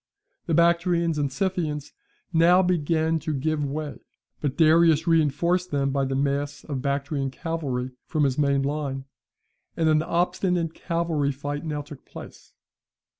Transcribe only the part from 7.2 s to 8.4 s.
cavalry from his